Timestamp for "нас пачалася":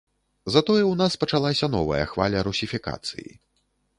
1.01-1.69